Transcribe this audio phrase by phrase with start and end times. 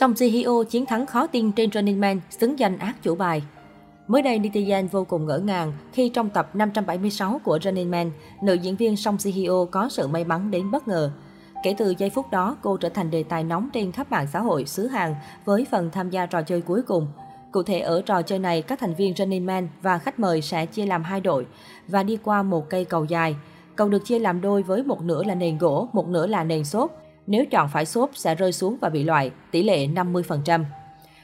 [0.00, 3.42] Song Ji Hyo chiến thắng khó tin trên Running Man, xứng danh ác chủ bài.
[4.08, 8.10] Mới đây, netizen vô cùng ngỡ ngàng khi trong tập 576 của Running Man,
[8.42, 11.10] nữ diễn viên Song Ji Hyo có sự may mắn đến bất ngờ.
[11.62, 14.40] Kể từ giây phút đó, cô trở thành đề tài nóng trên khắp mạng xã
[14.40, 15.14] hội xứ Hàn
[15.44, 17.06] với phần tham gia trò chơi cuối cùng.
[17.52, 20.66] Cụ thể ở trò chơi này, các thành viên Running Man và khách mời sẽ
[20.66, 21.46] chia làm hai đội
[21.88, 23.36] và đi qua một cây cầu dài.
[23.76, 26.64] Cầu được chia làm đôi với một nửa là nền gỗ, một nửa là nền
[26.64, 27.07] xốp.
[27.30, 30.64] Nếu chọn phải xốp sẽ rơi xuống và bị loại, tỷ lệ 50%.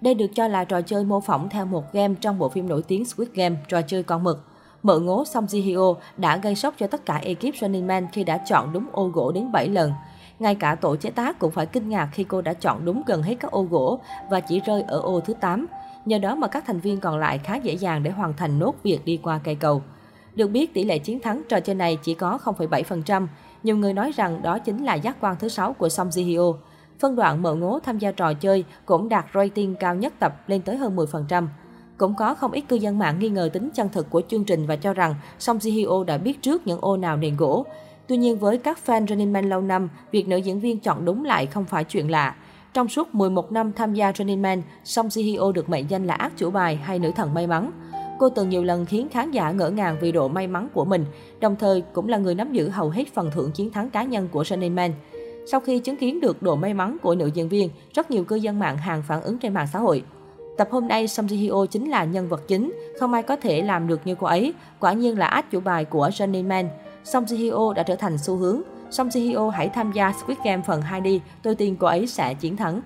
[0.00, 2.82] Đây được cho là trò chơi mô phỏng theo một game trong bộ phim nổi
[2.88, 4.44] tiếng Squid Game, trò chơi con mực.
[4.82, 8.24] mở ngố Song Ji Hyo đã gây sốc cho tất cả ekip Running Man khi
[8.24, 9.92] đã chọn đúng ô gỗ đến 7 lần.
[10.38, 13.22] Ngay cả tổ chế tác cũng phải kinh ngạc khi cô đã chọn đúng gần
[13.22, 13.98] hết các ô gỗ
[14.30, 15.66] và chỉ rơi ở ô thứ 8.
[16.04, 18.74] Nhờ đó mà các thành viên còn lại khá dễ dàng để hoàn thành nốt
[18.82, 19.82] việc đi qua cây cầu.
[20.34, 23.26] Được biết, tỷ lệ chiến thắng trò chơi này chỉ có 0,7%.
[23.66, 26.58] Nhiều người nói rằng đó chính là giác quan thứ sáu của Song Ji Hyo.
[26.98, 30.62] Phân đoạn mở ngố tham gia trò chơi cũng đạt rating cao nhất tập lên
[30.62, 31.46] tới hơn 10%.
[31.96, 34.66] Cũng có không ít cư dân mạng nghi ngờ tính chân thực của chương trình
[34.66, 37.66] và cho rằng Song Ji Hyo đã biết trước những ô nào nền gỗ.
[38.06, 41.24] Tuy nhiên với các fan Running Man lâu năm, việc nữ diễn viên chọn đúng
[41.24, 42.34] lại không phải chuyện lạ.
[42.74, 46.14] Trong suốt 11 năm tham gia Running Man, Song Ji Hyo được mệnh danh là
[46.14, 47.70] ác chủ bài hay nữ thần may mắn.
[48.18, 51.04] Cô từng nhiều lần khiến khán giả ngỡ ngàng vì độ may mắn của mình,
[51.40, 54.28] đồng thời cũng là người nắm giữ hầu hết phần thưởng chiến thắng cá nhân
[54.32, 54.92] của Running Man.
[55.46, 58.36] Sau khi chứng kiến được độ may mắn của nữ diễn viên, rất nhiều cư
[58.36, 60.02] dân mạng hàng phản ứng trên mạng xã hội.
[60.56, 63.62] Tập hôm nay, Song Ji Hyo chính là nhân vật chính, không ai có thể
[63.62, 64.54] làm được như cô ấy.
[64.80, 66.68] Quả nhiên là át chủ bài của Running Man.
[67.04, 68.62] Song Ji Hyo đã trở thành xu hướng.
[68.90, 72.06] Song Ji Hyo hãy tham gia Squid Game phần 2 đi, tôi tin cô ấy
[72.06, 72.80] sẽ chiến thắng.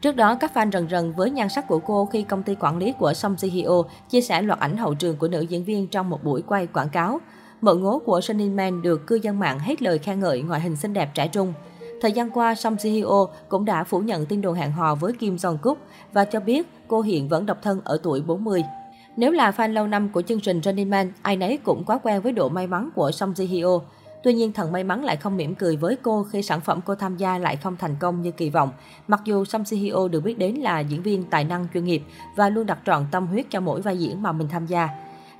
[0.00, 2.78] Trước đó, các fan rần rần với nhan sắc của cô khi công ty quản
[2.78, 5.86] lý của Song Ji Hyo chia sẻ loạt ảnh hậu trường của nữ diễn viên
[5.86, 7.20] trong một buổi quay quảng cáo.
[7.60, 10.76] Mợ ngố của Sunny Man được cư dân mạng hết lời khen ngợi ngoại hình
[10.76, 11.52] xinh đẹp trẻ trung.
[12.00, 15.12] Thời gian qua, Song Ji Hyo cũng đã phủ nhận tin đồn hẹn hò với
[15.12, 15.78] Kim Jong Kook
[16.12, 18.64] và cho biết cô hiện vẫn độc thân ở tuổi 40.
[19.16, 22.20] Nếu là fan lâu năm của chương trình Running Man, ai nấy cũng quá quen
[22.20, 23.80] với độ may mắn của Song Ji Hyo.
[24.22, 26.94] Tuy nhiên, thần may mắn lại không mỉm cười với cô khi sản phẩm cô
[26.94, 28.70] tham gia lại không thành công như kỳ vọng.
[29.08, 32.02] Mặc dù Song Si Hyo được biết đến là diễn viên tài năng chuyên nghiệp
[32.36, 34.88] và luôn đặt trọn tâm huyết cho mỗi vai diễn mà mình tham gia.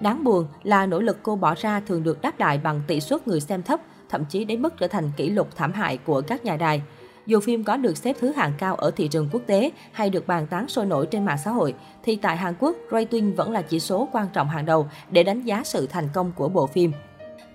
[0.00, 3.28] Đáng buồn là nỗ lực cô bỏ ra thường được đáp lại bằng tỷ suất
[3.28, 6.44] người xem thấp, thậm chí đến mức trở thành kỷ lục thảm hại của các
[6.44, 6.82] nhà đài.
[7.26, 10.26] Dù phim có được xếp thứ hạng cao ở thị trường quốc tế hay được
[10.26, 13.62] bàn tán sôi nổi trên mạng xã hội, thì tại Hàn Quốc, rating vẫn là
[13.62, 16.92] chỉ số quan trọng hàng đầu để đánh giá sự thành công của bộ phim.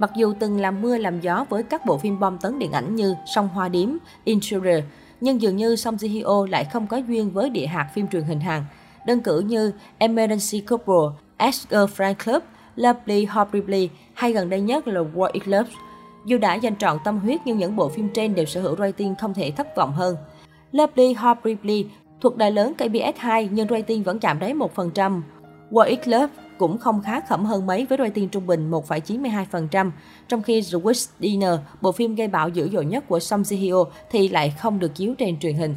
[0.02, 2.96] Mặc dù từng làm mưa làm gió với các bộ phim bom tấn điện ảnh
[2.96, 3.90] như Sông Hoa Điếm,
[4.24, 4.84] Intruder,
[5.22, 8.24] nhưng dường như Song Ji Hyo lại không có duyên với địa hạt phim truyền
[8.24, 8.64] hình Hàn.
[9.06, 12.44] Đơn cử như Emergency Couple, Ex Friend Club,
[12.76, 15.74] Lovely Horribly hay gần đây nhất là War It Loves.
[16.26, 19.16] Dù đã dành trọn tâm huyết nhưng những bộ phim trên đều sở hữu rating
[19.16, 20.16] không thể thất vọng hơn.
[20.72, 21.86] Lovely Horribly
[22.22, 25.22] thuộc đài lớn KBS 2 nhưng rating vẫn chạm đáy 1%.
[25.72, 29.92] War It Love cũng không khá khẩm hơn mấy với rating trung bình 1,92%,
[30.28, 33.58] trong khi The Witch Dinner, bộ phim gây bão dữ dội nhất của Song Ji
[33.58, 35.76] Hyo thì lại không được chiếu trên truyền hình.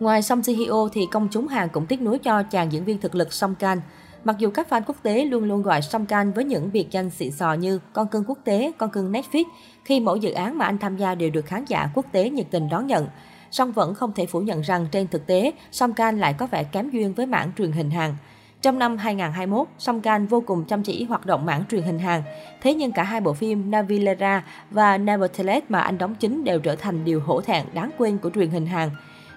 [0.00, 3.00] Ngoài Song Ji Hyo thì công chúng Hàn cũng tiếc nuối cho chàng diễn viên
[3.00, 3.80] thực lực Song Kang.
[4.24, 7.10] Mặc dù các fan quốc tế luôn luôn gọi Song Kang với những biệt danh
[7.10, 9.44] xịn sò như con cưng quốc tế, con cưng Netflix,
[9.84, 12.46] khi mỗi dự án mà anh tham gia đều được khán giả quốc tế nhiệt
[12.50, 13.06] tình đón nhận.
[13.50, 16.64] Song vẫn không thể phủ nhận rằng trên thực tế, Song Kang lại có vẻ
[16.64, 18.14] kém duyên với mảng truyền hình Hàn.
[18.62, 22.22] Trong năm 2021, Song Kang vô cùng chăm chỉ hoạt động mảng truyền hình Hàn.
[22.60, 26.76] Thế nhưng cả hai bộ phim Navilera và Nevertheless mà anh đóng chính đều trở
[26.76, 28.90] thành điều hổ thẹn đáng quên của truyền hình Hàn.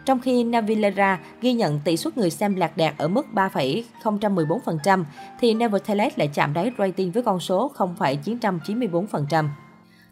[0.05, 5.03] Trong khi Navilera ghi nhận tỷ suất người xem lạc đạt ở mức 3,014%,
[5.39, 9.47] thì Nevertheless lại chạm đáy rating với con số 0,994%.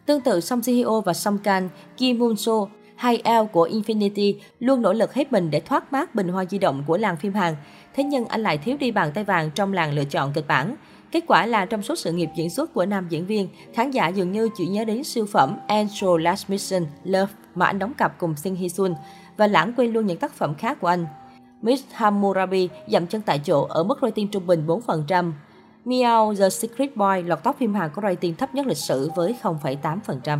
[0.06, 2.66] Tương tự Song Ji Hyo và Song Kang, Kim Moon So
[3.02, 6.58] hay L của Infinity luôn nỗ lực hết mình để thoát mát bình hoa di
[6.58, 7.56] động của làng phim Hàn.
[7.94, 10.76] Thế nhưng anh lại thiếu đi bàn tay vàng trong làng lựa chọn kịch bản.
[11.12, 14.08] Kết quả là trong suốt sự nghiệp diễn xuất của nam diễn viên, khán giả
[14.08, 18.18] dường như chỉ nhớ đến siêu phẩm Angel Last Mission Love mà anh đóng cặp
[18.18, 18.94] cùng Shin Hye Sun
[19.36, 21.06] và lãng quên luôn những tác phẩm khác của anh.
[21.62, 25.32] Miss Hammurabi dậm chân tại chỗ ở mức rating trung bình 4%.
[25.84, 29.34] Meow The Secret Boy lọt top phim Hàn có rating thấp nhất lịch sử với
[29.42, 30.38] 0,8%.